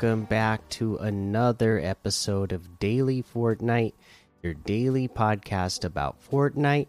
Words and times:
welcome 0.00 0.26
back 0.26 0.68
to 0.68 0.96
another 0.98 1.80
episode 1.80 2.52
of 2.52 2.78
Daily 2.78 3.20
Fortnite, 3.20 3.94
your 4.44 4.54
daily 4.54 5.08
podcast 5.08 5.84
about 5.84 6.22
Fortnite. 6.22 6.86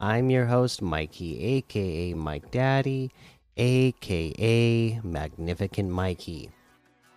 I'm 0.00 0.30
your 0.30 0.46
host, 0.46 0.80
Mikey, 0.80 1.42
aka 1.56 2.14
Mike 2.14 2.52
Daddy, 2.52 3.10
aka 3.56 5.00
Magnificent 5.02 5.90
Mikey. 5.90 6.50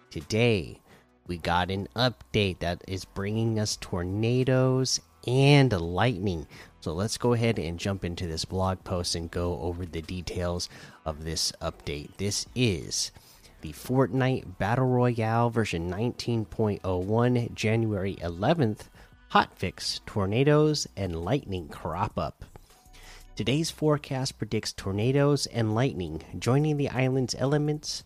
Today, 0.10 0.82
we 1.28 1.38
got 1.38 1.70
an 1.70 1.90
update 1.96 2.58
that 2.62 2.84
is 2.88 3.06
bringing 3.06 3.60
us 3.60 3.78
tornadoes 3.80 5.00
and 5.28 5.72
lightning. 5.80 6.48
So 6.80 6.92
let's 6.94 7.20
go 7.20 7.34
ahead 7.34 7.60
and 7.60 7.78
jump 7.78 8.04
into 8.04 8.26
this 8.26 8.46
blog 8.46 8.84
post 8.84 9.14
and 9.14 9.30
go 9.30 9.60
over 9.60 9.86
the 9.86 10.02
details 10.02 10.70
of 11.06 11.24
this 11.24 11.52
update. 11.62 12.18
This 12.18 12.48
is 12.56 13.12
the 13.66 13.74
Fortnite 13.74 14.60
Battle 14.60 14.86
Royale 14.86 15.50
version 15.50 15.90
19.01, 15.90 17.54
January 17.56 18.16
11th 18.22 18.82
hotfix 19.32 20.00
tornadoes 20.06 20.88
and 20.96 21.26
lightning 21.26 21.68
crop 21.70 22.20
up. 22.20 22.46
Today's 23.36 23.72
forecast 23.72 24.38
predicts 24.38 24.72
tornadoes 24.72 25.48
and 25.48 25.74
lightning 25.74 26.22
joining 26.38 26.78
the 26.78 26.90
island's 26.90 27.34
elements. 27.40 28.04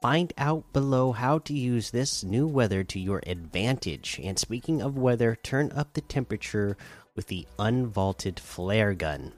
Find 0.00 0.32
out 0.38 0.72
below 0.72 1.12
how 1.12 1.40
to 1.40 1.52
use 1.52 1.90
this 1.90 2.24
new 2.24 2.46
weather 2.46 2.82
to 2.84 2.98
your 2.98 3.22
advantage. 3.26 4.18
And 4.24 4.38
speaking 4.38 4.80
of 4.80 4.96
weather, 4.96 5.36
turn 5.42 5.72
up 5.72 5.92
the 5.92 6.00
temperature 6.00 6.74
with 7.14 7.26
the 7.26 7.46
unvaulted 7.58 8.40
flare 8.40 8.94
gun. 8.94 9.34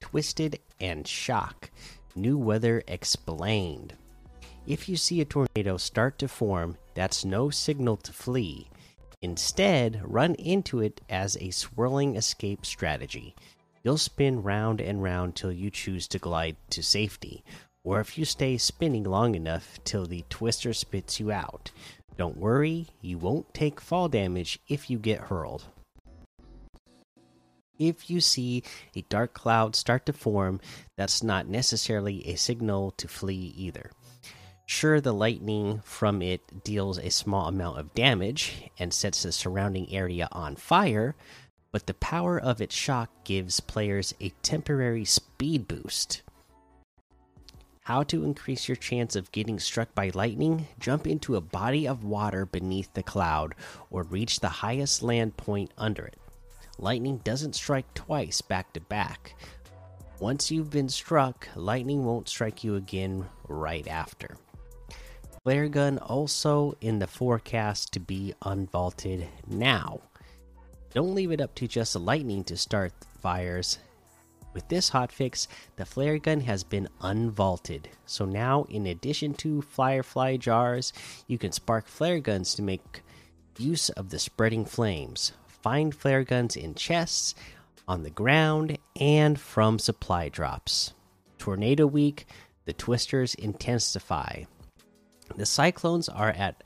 Twisted 0.00 0.58
and 0.80 1.06
shock. 1.06 1.70
New 2.16 2.38
weather 2.38 2.82
explained. 2.88 3.94
If 4.70 4.88
you 4.88 4.96
see 4.96 5.20
a 5.20 5.24
tornado 5.24 5.78
start 5.78 6.20
to 6.20 6.28
form, 6.28 6.76
that's 6.94 7.24
no 7.24 7.50
signal 7.50 7.96
to 7.96 8.12
flee. 8.12 8.68
Instead, 9.20 10.00
run 10.04 10.36
into 10.36 10.78
it 10.78 11.00
as 11.10 11.36
a 11.40 11.50
swirling 11.50 12.14
escape 12.14 12.64
strategy. 12.64 13.34
You'll 13.82 13.98
spin 13.98 14.44
round 14.44 14.80
and 14.80 15.02
round 15.02 15.34
till 15.34 15.50
you 15.50 15.72
choose 15.72 16.06
to 16.06 16.20
glide 16.20 16.56
to 16.70 16.84
safety, 16.84 17.42
or 17.82 17.98
if 17.98 18.16
you 18.16 18.24
stay 18.24 18.58
spinning 18.58 19.02
long 19.02 19.34
enough 19.34 19.80
till 19.82 20.06
the 20.06 20.24
twister 20.30 20.72
spits 20.72 21.18
you 21.18 21.32
out. 21.32 21.72
Don't 22.16 22.36
worry, 22.36 22.86
you 23.00 23.18
won't 23.18 23.52
take 23.52 23.80
fall 23.80 24.08
damage 24.08 24.60
if 24.68 24.88
you 24.88 24.98
get 25.00 25.22
hurled. 25.22 25.64
If 27.76 28.08
you 28.08 28.20
see 28.20 28.62
a 28.94 29.02
dark 29.08 29.34
cloud 29.34 29.74
start 29.74 30.06
to 30.06 30.12
form, 30.12 30.60
that's 30.96 31.24
not 31.24 31.48
necessarily 31.48 32.24
a 32.28 32.36
signal 32.36 32.92
to 32.98 33.08
flee 33.08 33.52
either. 33.56 33.90
Sure, 34.72 35.00
the 35.00 35.12
lightning 35.12 35.80
from 35.84 36.22
it 36.22 36.62
deals 36.62 36.96
a 36.96 37.10
small 37.10 37.48
amount 37.48 37.76
of 37.76 37.92
damage 37.92 38.70
and 38.78 38.94
sets 38.94 39.24
the 39.24 39.32
surrounding 39.32 39.92
area 39.92 40.28
on 40.30 40.54
fire, 40.54 41.16
but 41.72 41.88
the 41.88 41.94
power 41.94 42.40
of 42.40 42.60
its 42.60 42.74
shock 42.74 43.10
gives 43.24 43.58
players 43.58 44.14
a 44.20 44.32
temporary 44.42 45.04
speed 45.04 45.66
boost. 45.66 46.22
How 47.82 48.04
to 48.04 48.22
increase 48.22 48.68
your 48.68 48.76
chance 48.76 49.16
of 49.16 49.32
getting 49.32 49.58
struck 49.58 49.92
by 49.92 50.12
lightning? 50.14 50.68
Jump 50.78 51.04
into 51.04 51.34
a 51.34 51.40
body 51.40 51.88
of 51.88 52.04
water 52.04 52.46
beneath 52.46 52.94
the 52.94 53.02
cloud 53.02 53.56
or 53.90 54.04
reach 54.04 54.38
the 54.38 54.48
highest 54.48 55.02
land 55.02 55.36
point 55.36 55.72
under 55.76 56.06
it. 56.06 56.18
Lightning 56.78 57.18
doesn't 57.24 57.56
strike 57.56 57.92
twice 57.94 58.40
back 58.40 58.72
to 58.74 58.80
back. 58.80 59.34
Once 60.20 60.48
you've 60.48 60.70
been 60.70 60.88
struck, 60.88 61.48
lightning 61.56 62.04
won't 62.04 62.28
strike 62.28 62.62
you 62.62 62.76
again 62.76 63.26
right 63.48 63.88
after. 63.88 64.36
Flare 65.42 65.70
gun 65.70 65.96
also 65.96 66.76
in 66.82 66.98
the 66.98 67.06
forecast 67.06 67.94
to 67.94 68.00
be 68.00 68.34
unvaulted 68.42 69.26
now. 69.46 69.98
Don't 70.92 71.14
leave 71.14 71.32
it 71.32 71.40
up 71.40 71.54
to 71.54 71.66
just 71.66 71.94
the 71.94 71.98
lightning 71.98 72.44
to 72.44 72.58
start 72.58 72.92
fires. 73.22 73.78
With 74.52 74.68
this 74.68 74.90
hotfix, 74.90 75.46
the 75.76 75.86
flare 75.86 76.18
gun 76.18 76.40
has 76.40 76.62
been 76.62 76.90
unvaulted. 77.00 77.86
So 78.04 78.26
now, 78.26 78.64
in 78.68 78.86
addition 78.86 79.32
to 79.34 79.62
firefly 79.62 80.36
jars, 80.36 80.92
you 81.26 81.38
can 81.38 81.52
spark 81.52 81.86
flare 81.86 82.20
guns 82.20 82.54
to 82.56 82.62
make 82.62 83.00
use 83.56 83.88
of 83.88 84.10
the 84.10 84.18
spreading 84.18 84.66
flames. 84.66 85.32
Find 85.46 85.94
flare 85.94 86.22
guns 86.22 86.54
in 86.54 86.74
chests, 86.74 87.34
on 87.88 88.02
the 88.02 88.10
ground, 88.10 88.76
and 89.00 89.40
from 89.40 89.78
supply 89.78 90.28
drops. 90.28 90.92
Tornado 91.38 91.86
week, 91.86 92.26
the 92.66 92.74
twisters 92.74 93.34
intensify. 93.36 94.42
The 95.36 95.46
cyclones 95.46 96.08
are 96.08 96.30
at 96.30 96.62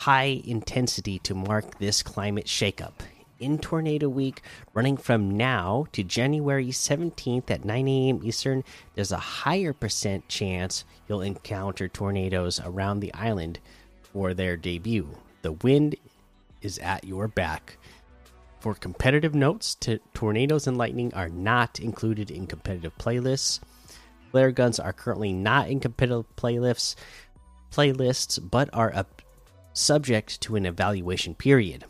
high 0.00 0.42
intensity 0.44 1.18
to 1.20 1.34
mark 1.34 1.78
this 1.78 2.02
climate 2.02 2.46
shakeup. 2.46 3.00
In 3.38 3.58
Tornado 3.58 4.08
Week, 4.08 4.40
running 4.72 4.96
from 4.96 5.36
now 5.36 5.86
to 5.92 6.02
January 6.02 6.68
17th 6.68 7.50
at 7.50 7.64
9 7.66 7.88
a.m. 7.88 8.20
Eastern, 8.24 8.64
there's 8.94 9.12
a 9.12 9.18
higher 9.18 9.74
percent 9.74 10.26
chance 10.28 10.84
you'll 11.06 11.20
encounter 11.20 11.86
tornadoes 11.86 12.60
around 12.64 13.00
the 13.00 13.12
island 13.12 13.58
for 14.02 14.32
their 14.32 14.56
debut. 14.56 15.10
The 15.42 15.52
wind 15.52 15.96
is 16.62 16.78
at 16.78 17.04
your 17.04 17.28
back. 17.28 17.76
For 18.60 18.74
competitive 18.74 19.34
notes, 19.34 19.76
tornadoes 20.14 20.66
and 20.66 20.78
lightning 20.78 21.12
are 21.12 21.28
not 21.28 21.78
included 21.78 22.30
in 22.30 22.46
competitive 22.46 22.96
playlists. 22.96 23.60
Flare 24.30 24.50
guns 24.50 24.80
are 24.80 24.92
currently 24.92 25.32
not 25.32 25.68
in 25.68 25.78
competitive 25.78 26.24
playlists, 26.36 26.96
playlists, 27.70 28.38
but 28.50 28.68
are 28.72 28.94
up, 28.94 29.22
subject 29.72 30.40
to 30.42 30.56
an 30.56 30.66
evaluation 30.66 31.34
period. 31.34 31.84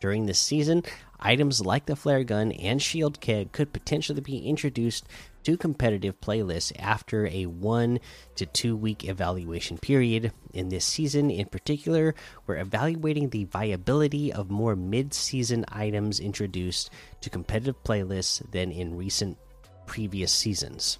During 0.00 0.26
this 0.26 0.38
season, 0.38 0.82
items 1.20 1.64
like 1.64 1.86
the 1.86 1.94
flare 1.94 2.24
gun 2.24 2.50
and 2.52 2.82
shield 2.82 3.20
keg 3.20 3.52
could 3.52 3.72
potentially 3.72 4.20
be 4.20 4.38
introduced 4.38 5.06
to 5.44 5.56
competitive 5.56 6.20
playlists 6.20 6.72
after 6.78 7.26
a 7.26 7.46
one 7.46 8.00
to 8.36 8.46
two 8.46 8.76
week 8.76 9.04
evaluation 9.08 9.78
period. 9.78 10.32
In 10.52 10.68
this 10.68 10.84
season, 10.84 11.30
in 11.30 11.46
particular, 11.46 12.14
we're 12.46 12.58
evaluating 12.58 13.30
the 13.30 13.44
viability 13.44 14.32
of 14.32 14.50
more 14.50 14.76
mid 14.76 15.14
season 15.14 15.64
items 15.68 16.20
introduced 16.20 16.90
to 17.20 17.30
competitive 17.30 17.82
playlists 17.84 18.42
than 18.50 18.72
in 18.72 18.96
recent 18.96 19.38
previous 19.86 20.32
seasons. 20.32 20.98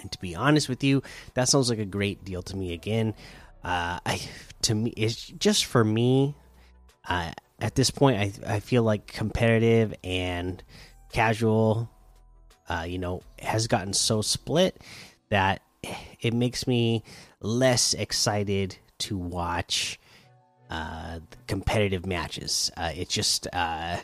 And 0.00 0.10
to 0.12 0.18
be 0.18 0.34
honest 0.34 0.68
with 0.68 0.82
you, 0.84 1.02
that 1.34 1.48
sounds 1.48 1.70
like 1.70 1.78
a 1.78 1.84
great 1.84 2.24
deal 2.24 2.42
to 2.42 2.56
me. 2.56 2.72
Again, 2.72 3.14
uh, 3.62 3.98
I 4.04 4.20
to 4.62 4.74
me, 4.74 4.92
it's 4.96 5.26
just 5.26 5.64
for 5.64 5.84
me 5.84 6.34
uh, 7.08 7.32
at 7.60 7.74
this 7.74 7.90
point, 7.90 8.18
I 8.18 8.54
I 8.54 8.60
feel 8.60 8.82
like 8.82 9.06
competitive 9.06 9.94
and 10.02 10.62
casual, 11.12 11.90
uh, 12.68 12.84
you 12.86 12.98
know, 12.98 13.22
has 13.38 13.66
gotten 13.66 13.92
so 13.92 14.22
split 14.22 14.80
that 15.30 15.62
it 16.20 16.34
makes 16.34 16.66
me 16.66 17.02
less 17.40 17.94
excited 17.94 18.76
to 18.98 19.16
watch 19.16 19.98
uh, 20.70 21.20
competitive 21.46 22.06
matches. 22.06 22.70
Uh, 22.76 22.92
it 22.94 23.08
just, 23.08 23.46
uh, 23.52 23.98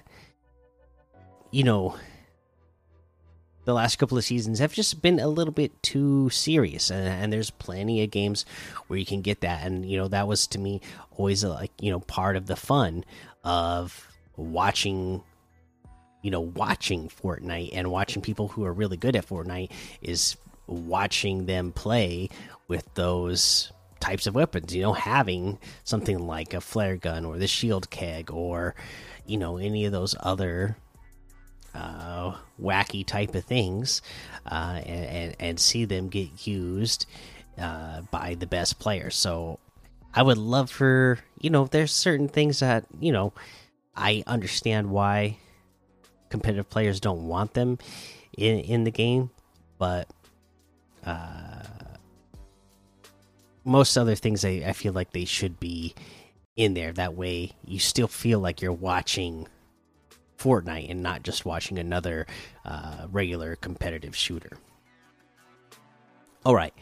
you 1.51 1.65
know, 1.65 1.97
the 3.65 3.75
last 3.75 3.97
couple 3.97 4.17
of 4.17 4.25
seasons 4.25 4.59
have 4.59 4.73
just 4.73 5.03
been 5.03 5.21
a 5.21 5.29
little 5.29 5.53
bit 5.53 5.83
too 5.83 6.31
serious 6.31 6.91
and, 6.91 7.07
and, 7.07 7.33
there's 7.33 7.51
plenty 7.51 8.03
of 8.03 8.11
games 8.11 8.45
where 8.87 8.99
you 8.99 9.07
can 9.07 9.23
get 9.23 9.41
that 9.43 9.67
and 9.67 9.89
you 9.89 9.97
know 9.97 10.09
that 10.09 10.27
was 10.27 10.47
to 10.47 10.59
me 10.59 10.81
always 11.17 11.45
a, 11.45 11.49
like 11.49 11.73
you 11.81 11.91
know 11.91 12.01
part 12.01 12.37
of 12.37 12.47
the 12.47 12.57
fun 12.57 13.05
of 13.45 14.09
watching 14.37 15.23
you 16.23 16.31
know 16.31 16.41
watching 16.41 17.09
Fortnite 17.09 17.71
and 17.73 17.91
watching 17.91 18.23
people 18.23 18.49
who 18.49 18.65
are 18.65 18.73
really 18.73 18.97
good 18.97 19.17
at 19.17 19.27
Fortnite 19.27 19.71
is 20.03 20.37
watching 20.67 21.47
them 21.47 21.73
play 21.73 22.29
with 22.69 22.93
those 22.95 23.73
types 23.99 24.27
of 24.27 24.35
weapons 24.35 24.75
you 24.75 24.81
know 24.81 24.95
having 24.95 25.59
something 25.85 26.19
like 26.19 26.55
a 26.55 26.61
flare 26.61 26.97
gun 26.97 27.25
or 27.25 27.37
the 27.37 27.47
shield 27.47 27.91
keg 27.91 28.31
or 28.31 28.75
you 29.27 29.37
know 29.37 29.59
any 29.59 29.85
of 29.85 29.93
those 29.93 30.15
other 30.21 30.77
uh, 31.75 32.37
wacky 32.61 33.07
type 33.07 33.35
of 33.35 33.45
things 33.45 34.03
uh, 34.47 34.81
and, 34.85 35.37
and, 35.39 35.61
see 35.61 35.85
them 35.85 36.09
get 36.09 36.47
used 36.47 37.07
uh, 37.59 38.03
by 38.11 38.35
the 38.35 38.47
best 38.47 38.79
players. 38.79 39.15
So 39.15 39.59
I 40.13 40.23
would 40.23 40.39
love 40.39 40.71
for 40.71 41.19
you 41.41 41.51
know 41.51 41.67
there's 41.67 41.93
certain 41.93 42.29
things 42.29 42.61
that 42.61 42.85
you 42.99 43.13
know 43.13 43.33
I 43.95 44.25
understand 44.27 44.91
why 44.91 45.37
competitive 46.29 46.69
players 46.69 47.01
don't 47.01 47.29
want 47.29 47.55
them 47.55 47.79
in 48.37 48.61
in 48.61 48.85
the 48.85 48.91
game, 48.91 49.31
but 49.79 50.09
uh, 51.07 51.63
most 53.65 53.97
other 53.97 54.15
things 54.15 54.45
I, 54.45 54.63
I 54.67 54.73
feel 54.73 54.93
like 54.93 55.13
they 55.13 55.25
should 55.25 55.61
be 55.61 55.95
in 56.57 56.75
there. 56.75 56.93
That 56.93 57.15
way, 57.15 57.53
you 57.65 57.79
still 57.79 58.09
feel 58.09 58.41
like 58.41 58.61
you're 58.61 58.73
watching 58.73 59.47
Fortnite 60.41 60.91
and 60.91 61.03
not 61.03 61.23
just 61.23 61.45
watching 61.45 61.79
another 61.79 62.27
uh, 62.65 63.07
regular 63.11 63.57
competitive 63.57 64.17
shooter. 64.17 64.57
All 66.45 66.55
right. 66.55 66.73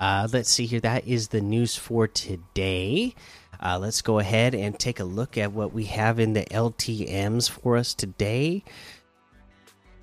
Uh, 0.00 0.26
let's 0.32 0.50
see 0.50 0.66
here. 0.66 0.80
That 0.80 1.06
is 1.06 1.28
the 1.28 1.40
news 1.40 1.76
for 1.76 2.08
today. 2.08 3.14
Uh, 3.60 3.78
let's 3.78 4.02
go 4.02 4.18
ahead 4.18 4.54
and 4.54 4.76
take 4.76 4.98
a 4.98 5.04
look 5.04 5.38
at 5.38 5.52
what 5.52 5.72
we 5.72 5.84
have 5.84 6.18
in 6.18 6.32
the 6.32 6.44
LTMs 6.46 7.48
for 7.48 7.76
us 7.76 7.94
today. 7.94 8.64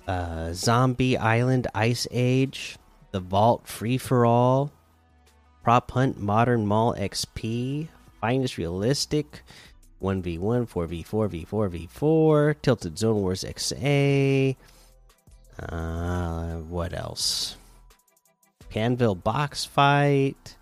Uh, 0.06 0.52
Zombie 0.54 1.18
Island 1.18 1.66
Ice 1.74 2.06
Age, 2.10 2.78
The 3.10 3.20
Vault 3.20 3.66
Free 3.66 3.98
for 3.98 4.24
All, 4.24 4.72
Prop 5.62 5.90
Hunt 5.90 6.18
Modern 6.18 6.66
Mall 6.66 6.94
XP, 6.94 7.88
Finest 8.20 8.56
Realistic, 8.56 9.42
1v1, 10.02 10.68
4v4, 10.68 11.46
v4, 11.46 11.88
v4, 11.88 12.54
Tilted 12.62 12.98
Zone 12.98 13.20
Wars 13.20 13.44
XA. 13.44 14.56
Uh, 15.58 16.56
what 16.56 16.94
else? 16.94 17.56
Pandvil 18.70 19.22
Box 19.22 19.64
Fight, 19.64 20.56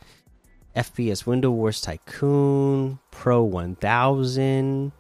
FPS 0.74 1.26
Window 1.26 1.50
Wars 1.50 1.80
Tycoon, 1.80 2.98
Pro 3.10 3.42
1000, 3.44 4.92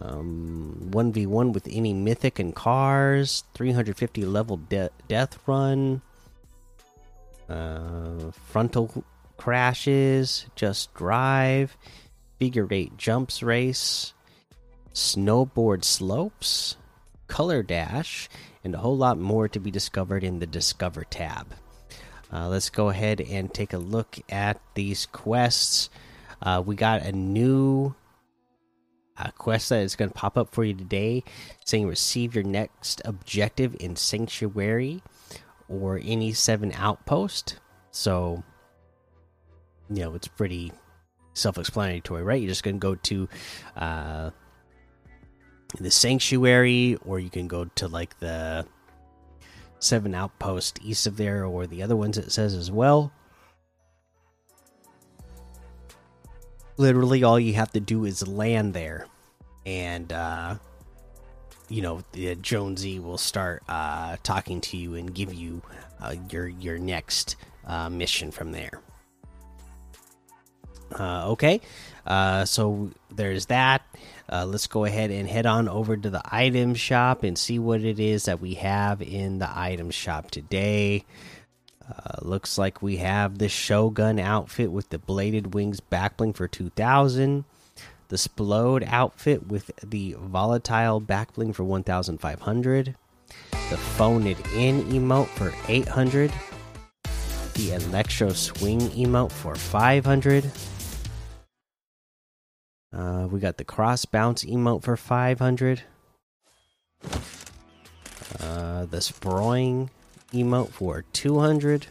um, 0.00 0.88
1v1 0.90 1.52
with 1.52 1.68
any 1.70 1.92
mythic 1.92 2.38
and 2.38 2.54
cars, 2.54 3.44
350 3.54 4.24
level 4.24 4.56
de 4.56 4.90
death 5.08 5.38
run, 5.46 6.02
uh, 7.48 8.30
frontal 8.32 9.04
crashes, 9.36 10.46
just 10.54 10.94
drive, 10.94 11.76
figure 12.44 12.68
eight 12.72 12.94
jumps 12.98 13.42
race, 13.42 14.12
snowboard 14.92 15.82
slopes, 15.82 16.76
color 17.26 17.62
dash, 17.62 18.28
and 18.62 18.74
a 18.74 18.78
whole 18.78 18.98
lot 18.98 19.18
more 19.18 19.48
to 19.48 19.58
be 19.58 19.70
discovered 19.70 20.22
in 20.22 20.40
the 20.40 20.46
Discover 20.46 21.04
tab. 21.04 21.54
Uh, 22.30 22.46
let's 22.48 22.68
go 22.68 22.90
ahead 22.90 23.22
and 23.22 23.54
take 23.54 23.72
a 23.72 23.78
look 23.78 24.18
at 24.28 24.60
these 24.74 25.06
quests. 25.06 25.88
Uh, 26.42 26.62
we 26.64 26.76
got 26.76 27.00
a 27.00 27.12
new 27.12 27.94
uh, 29.16 29.30
quest 29.38 29.70
that 29.70 29.80
is 29.80 29.96
going 29.96 30.10
to 30.10 30.14
pop 30.14 30.36
up 30.36 30.54
for 30.54 30.64
you 30.64 30.74
today 30.74 31.24
saying 31.64 31.88
receive 31.88 32.34
your 32.34 32.44
next 32.44 33.00
objective 33.06 33.74
in 33.80 33.96
Sanctuary 33.96 35.02
or 35.66 35.98
any 36.04 36.34
7 36.34 36.72
outpost. 36.74 37.58
So, 37.90 38.44
you 39.88 40.02
know, 40.02 40.14
it's 40.14 40.28
pretty 40.28 40.72
self 41.34 41.58
explanatory, 41.58 42.22
right? 42.22 42.40
You're 42.40 42.48
just 42.48 42.62
going 42.62 42.76
to 42.76 42.80
go 42.80 42.94
to 42.94 43.28
uh, 43.76 44.30
the 45.78 45.90
Sanctuary 45.90 46.96
or 47.04 47.18
you 47.18 47.30
can 47.30 47.48
go 47.48 47.66
to 47.76 47.88
like 47.88 48.18
the 48.20 48.66
seven 49.84 50.14
outpost 50.14 50.78
east 50.82 51.06
of 51.06 51.16
there, 51.16 51.44
or 51.44 51.66
the 51.66 51.82
other 51.82 51.96
ones 51.96 52.18
it 52.18 52.32
says 52.32 52.54
as 52.54 52.70
well. 52.70 53.12
Literally, 56.76 57.22
all 57.22 57.38
you 57.38 57.54
have 57.54 57.70
to 57.72 57.80
do 57.80 58.04
is 58.04 58.26
land 58.26 58.74
there, 58.74 59.06
and 59.64 60.12
uh, 60.12 60.56
you 61.68 61.82
know 61.82 62.02
the 62.12 62.34
Jonesy 62.36 62.98
will 62.98 63.18
start 63.18 63.62
uh, 63.68 64.16
talking 64.22 64.60
to 64.62 64.76
you 64.76 64.94
and 64.94 65.14
give 65.14 65.32
you 65.32 65.62
uh, 66.00 66.16
your 66.30 66.48
your 66.48 66.78
next 66.78 67.36
uh, 67.66 67.88
mission 67.88 68.32
from 68.32 68.50
there. 68.50 68.80
Uh, 70.98 71.30
okay, 71.30 71.60
uh, 72.06 72.44
so 72.44 72.90
there's 73.10 73.46
that. 73.46 73.82
Uh, 74.30 74.46
let's 74.46 74.66
go 74.66 74.84
ahead 74.84 75.10
and 75.10 75.28
head 75.28 75.46
on 75.46 75.68
over 75.68 75.96
to 75.96 76.10
the 76.10 76.22
item 76.24 76.74
shop 76.74 77.22
and 77.22 77.38
see 77.38 77.58
what 77.58 77.82
it 77.82 78.00
is 78.00 78.24
that 78.24 78.40
we 78.40 78.54
have 78.54 79.02
in 79.02 79.38
the 79.38 79.58
item 79.58 79.90
shop 79.90 80.30
today. 80.30 81.04
Uh, 81.86 82.16
looks 82.22 82.56
like 82.56 82.80
we 82.80 82.96
have 82.96 83.38
the 83.38 83.48
Shogun 83.48 84.18
outfit 84.18 84.72
with 84.72 84.88
the 84.88 84.98
bladed 84.98 85.52
wings 85.52 85.80
backbling 85.80 86.34
for 86.34 86.48
2000. 86.48 87.44
The 88.08 88.16
Splode 88.16 88.86
outfit 88.86 89.48
with 89.48 89.70
the 89.82 90.16
volatile 90.18 91.00
backbling 91.00 91.54
for 91.54 91.64
1500. 91.64 92.94
The 93.50 93.76
Phone 93.76 94.26
It 94.26 94.38
In 94.54 94.82
emote 94.84 95.26
for 95.28 95.52
800. 95.68 96.32
The 97.54 97.72
Electro 97.72 98.30
Swing 98.30 98.80
emote 98.80 99.32
for 99.32 99.54
500 99.54 100.50
uh, 102.94 103.26
we 103.30 103.40
got 103.40 103.56
the 103.56 103.64
cross 103.64 104.04
bounce 104.04 104.44
emote 104.44 104.82
for 104.82 104.96
500. 104.96 105.82
Uh, 108.40 108.86
the 108.86 108.98
sproing 108.98 109.90
emote 110.32 110.70
for 110.70 111.04
200. 111.12 111.88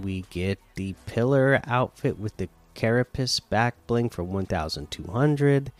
We 0.00 0.24
get 0.30 0.60
the 0.76 0.94
pillar 1.06 1.60
outfit 1.66 2.18
with 2.18 2.36
the 2.36 2.48
carapace 2.74 3.40
back 3.40 3.74
bling 3.86 4.10
for 4.10 4.22
1200. 4.22 5.72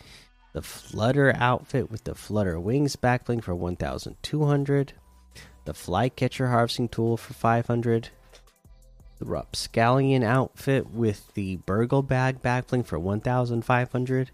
The 0.52 0.62
flutter 0.62 1.32
outfit 1.37 1.91
with 1.91 2.02
the 2.02 2.17
flutter 2.17 2.58
wings 2.58 2.97
back 2.97 3.26
bling 3.26 3.41
for 3.41 3.55
1200. 3.55 4.93
The 5.67 5.75
flycatcher 5.75 6.49
harvesting 6.49 6.88
tool 6.88 7.17
for 7.17 7.32
500 7.32 8.11
the 9.21 9.27
Rapscallion 9.27 10.25
outfit 10.25 10.91
with 10.91 11.35
the 11.35 11.57
Burgle 11.57 12.03
bag 12.03 12.41
backbling 12.41 12.87
for 12.87 12.99
1,500. 12.99 14.31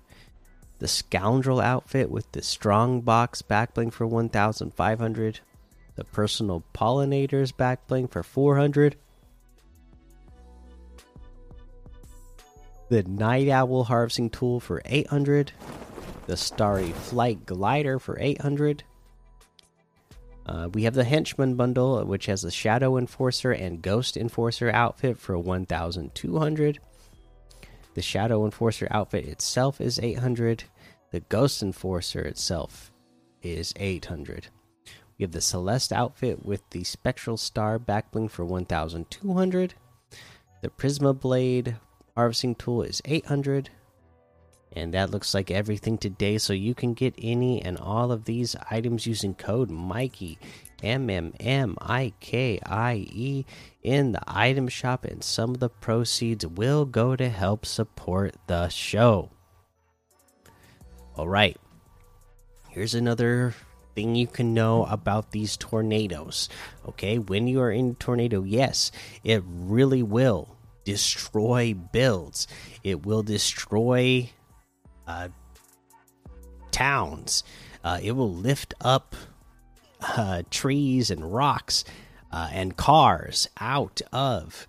The 0.79 0.88
Scoundrel 0.88 1.61
outfit 1.61 2.09
with 2.09 2.31
the 2.31 2.41
Strong 2.41 3.00
box 3.00 3.43
backbling 3.43 3.93
for 3.93 4.06
1,500. 4.06 5.41
The 5.97 6.05
Personal 6.05 6.62
Pollinators 6.73 7.53
backbling 7.53 8.09
for 8.09 8.23
400. 8.23 8.94
The 12.88 13.03
Night 13.03 13.49
Owl 13.49 13.85
harvesting 13.85 14.31
tool 14.31 14.61
for 14.61 14.83
800. 14.85 15.50
The 16.27 16.37
Starry 16.37 16.93
Flight 16.93 17.44
glider 17.44 17.99
for 17.99 18.17
800 18.21 18.85
uh, 20.46 20.69
we 20.72 20.84
have 20.84 20.94
the 20.94 21.04
Henchman 21.04 21.56
bundle, 21.56 22.04
which 22.04 22.26
has 22.26 22.43
the 22.43 22.50
Shadow 22.50 22.96
Enforcer 22.96 23.50
and 23.50 23.82
Ghost 23.82 24.16
Enforcer 24.16 24.71
outfit 24.71 25.18
for 25.18 25.37
1,200. 25.37 26.78
The 27.94 28.02
Shadow 28.02 28.44
Enforcer 28.44 28.87
outfit 28.90 29.26
itself 29.26 29.80
is 29.80 29.99
800. 29.99 30.64
The 31.11 31.21
Ghost 31.21 31.62
Enforcer 31.62 32.21
itself 32.21 32.92
is 33.42 33.75
800. 33.76 34.49
We 35.18 35.25
have 35.25 35.32
the 35.32 35.40
Celeste 35.40 35.92
outfit 35.92 36.44
with 36.44 36.62
the 36.71 36.85
Spectral 36.85 37.37
Star 37.37 37.78
backbling 37.78 38.30
for 38.30 38.44
1,200. 38.44 39.75
The 40.62 40.68
Prisma 40.68 41.18
Blade 41.18 41.76
harvesting 42.14 42.54
tool 42.54 42.82
is 42.82 43.02
800. 43.04 43.71
And 44.76 44.92
that 44.92 45.11
looks 45.11 45.33
like 45.33 45.50
everything 45.50 45.97
today. 45.97 46.37
So 46.37 46.52
you 46.52 46.75
can 46.75 46.92
get 46.92 47.14
any 47.16 47.62
and 47.62 47.78
all 47.78 48.12
of 48.12 48.26
these 48.26 48.54
items 48.71 49.06
using 49.06 49.35
code 49.35 49.71
Mikey 49.71 50.38
M 50.83 51.09
M 51.09 51.33
M 51.40 51.76
I 51.80 52.12
K 52.21 52.61
I 52.64 53.06
E 53.11 53.47
in 53.83 54.12
the 54.12 54.21
item 54.26 54.68
shop, 54.68 55.06
and 55.06 55.25
some 55.25 55.50
of 55.50 55.61
the 55.61 55.71
proceeds 55.71 56.47
will 56.47 56.85
go 56.85 57.16
to 57.16 57.30
help 57.30 57.64
support 57.64 58.35
the 58.47 58.68
show. 58.68 59.30
All 61.16 61.26
right, 61.26 61.56
here's 62.68 62.95
another 62.95 63.54
thing 63.95 64.14
you 64.14 64.26
can 64.26 64.52
know 64.52 64.85
about 64.85 65.30
these 65.33 65.56
tornadoes. 65.56 66.50
Okay, 66.87 67.18
when 67.18 67.49
you 67.49 67.62
are 67.62 67.73
in 67.73 67.92
a 67.92 67.95
tornado, 67.95 68.42
yes, 68.42 68.92
it 69.25 69.42
really 69.47 70.02
will 70.02 70.59
destroy 70.85 71.73
builds, 71.73 72.47
it 72.85 73.06
will 73.06 73.23
destroy 73.23 74.28
uh, 75.06 75.28
towns. 76.70 77.44
Uh, 77.84 77.98
it 78.02 78.12
will 78.12 78.32
lift 78.32 78.75
up 78.80 79.14
uh, 80.00 80.42
trees 80.50 81.10
and 81.10 81.32
rocks 81.32 81.84
uh, 82.32 82.48
and 82.52 82.76
cars 82.76 83.48
out 83.60 84.00
of 84.12 84.66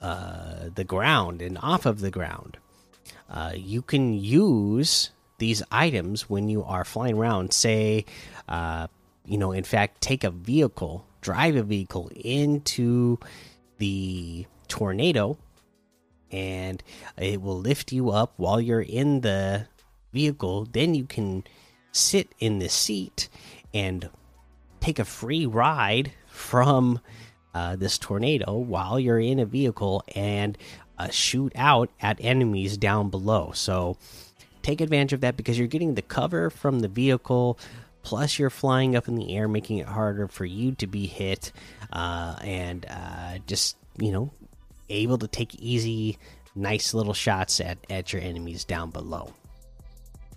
uh, 0.00 0.68
the 0.74 0.84
ground 0.84 1.42
and 1.42 1.58
off 1.58 1.86
of 1.86 2.00
the 2.00 2.10
ground. 2.10 2.56
Uh, 3.28 3.52
you 3.54 3.82
can 3.82 4.14
use 4.14 5.10
these 5.38 5.62
items 5.70 6.28
when 6.28 6.48
you 6.48 6.62
are 6.62 6.84
flying 6.84 7.16
around. 7.16 7.52
Say, 7.52 8.04
you 9.24 9.38
know, 9.38 9.52
in 9.52 9.64
fact, 9.64 10.00
take 10.00 10.24
a 10.24 10.30
vehicle, 10.30 11.06
drive 11.20 11.56
a 11.56 11.62
vehicle 11.62 12.10
into 12.14 13.18
the 13.78 14.46
tornado 14.68 15.38
and 16.32 16.82
it 17.18 17.42
will 17.42 17.58
lift 17.58 17.92
you 17.92 18.10
up 18.10 18.34
while 18.36 18.60
you're 18.60 18.80
in 18.80 19.20
the 19.20 19.66
vehicle. 20.12 20.66
Then 20.70 20.94
you 20.94 21.04
can 21.04 21.44
sit 21.92 22.28
in 22.38 22.58
the 22.58 22.68
seat 22.68 23.28
and 23.74 24.08
take 24.80 24.98
a 24.98 25.04
free 25.04 25.46
ride 25.46 26.12
from 26.28 27.00
uh, 27.54 27.76
this 27.76 27.98
tornado 27.98 28.54
while 28.54 28.98
you're 28.98 29.20
in 29.20 29.38
a 29.38 29.46
vehicle 29.46 30.04
and 30.14 30.56
uh, 30.98 31.08
shoot 31.08 31.52
out 31.56 31.90
at 32.00 32.18
enemies 32.20 32.76
down 32.76 33.10
below. 33.10 33.50
So 33.54 33.96
take 34.62 34.80
advantage 34.80 35.12
of 35.12 35.20
that 35.22 35.36
because 35.36 35.58
you're 35.58 35.68
getting 35.68 35.94
the 35.94 36.02
cover 36.02 36.50
from 36.50 36.80
the 36.80 36.88
vehicle, 36.88 37.58
Plus, 38.02 38.38
you're 38.38 38.50
flying 38.50 38.96
up 38.96 39.08
in 39.08 39.16
the 39.16 39.36
air, 39.36 39.46
making 39.46 39.78
it 39.78 39.86
harder 39.86 40.26
for 40.26 40.44
you 40.44 40.72
to 40.76 40.86
be 40.86 41.06
hit, 41.06 41.52
uh, 41.92 42.36
and 42.42 42.86
uh, 42.88 43.38
just 43.46 43.76
you 43.98 44.10
know, 44.10 44.30
able 44.88 45.18
to 45.18 45.28
take 45.28 45.54
easy, 45.56 46.18
nice 46.54 46.94
little 46.94 47.12
shots 47.12 47.60
at 47.60 47.78
at 47.90 48.12
your 48.12 48.22
enemies 48.22 48.64
down 48.64 48.90
below. 48.90 49.34